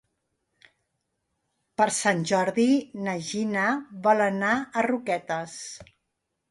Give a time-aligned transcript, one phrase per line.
[1.81, 2.67] Per Sant Jordi
[3.09, 3.69] na Gina
[4.09, 5.57] vol anar a Roquetes.